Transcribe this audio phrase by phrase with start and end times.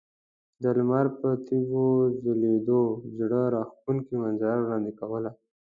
[0.61, 1.87] د لمر پر تیږو
[2.23, 2.81] ځلیدو
[3.17, 5.31] زړه راښکونکې منظره وړاندې کوله.